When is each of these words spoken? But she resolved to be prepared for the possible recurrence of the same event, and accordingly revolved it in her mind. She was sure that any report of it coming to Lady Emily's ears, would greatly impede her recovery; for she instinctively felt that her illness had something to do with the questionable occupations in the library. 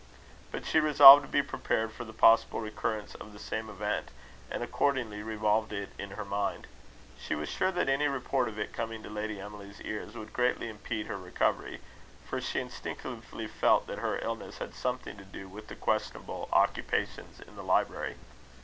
But 0.51 0.65
she 0.65 0.79
resolved 0.79 1.21
to 1.21 1.27
be 1.31 1.43
prepared 1.43 1.91
for 1.91 2.05
the 2.05 2.11
possible 2.11 2.59
recurrence 2.59 3.13
of 3.13 3.33
the 3.33 3.37
same 3.39 3.69
event, 3.69 4.09
and 4.49 4.63
accordingly 4.63 5.21
revolved 5.21 5.71
it 5.71 5.89
in 5.99 6.09
her 6.17 6.25
mind. 6.25 6.65
She 7.19 7.35
was 7.35 7.49
sure 7.49 7.71
that 7.71 7.87
any 7.87 8.07
report 8.07 8.47
of 8.47 8.57
it 8.57 8.73
coming 8.73 9.03
to 9.03 9.11
Lady 9.11 9.39
Emily's 9.39 9.79
ears, 9.81 10.15
would 10.15 10.33
greatly 10.33 10.69
impede 10.69 11.05
her 11.05 11.17
recovery; 11.17 11.81
for 12.27 12.41
she 12.41 12.59
instinctively 12.59 13.45
felt 13.45 13.85
that 13.85 13.99
her 13.99 14.17
illness 14.23 14.57
had 14.57 14.73
something 14.73 15.17
to 15.17 15.23
do 15.23 15.47
with 15.47 15.67
the 15.67 15.75
questionable 15.75 16.49
occupations 16.51 17.39
in 17.39 17.55
the 17.55 17.63
library. 17.63 18.15